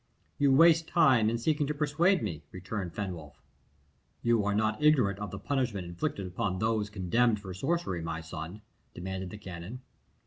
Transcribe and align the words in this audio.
"You 0.39 0.51
waste 0.51 0.87
time 0.87 1.29
in 1.29 1.37
seeking 1.37 1.67
to 1.67 1.75
persuade 1.75 2.23
me," 2.23 2.41
returned 2.51 2.95
Fenwolf. 2.95 3.39
"You 4.23 4.43
are 4.45 4.55
not 4.55 4.81
ignorant 4.81 5.19
of 5.19 5.29
the 5.29 5.37
punishment 5.37 5.85
inflicted 5.85 6.25
upon 6.25 6.57
those 6.57 6.89
condemned 6.89 7.39
for 7.39 7.53
sorcery, 7.53 8.01
my 8.01 8.19
son?" 8.21 8.63
demanded 8.95 9.29
the 9.29 9.37
canon. 9.37 9.81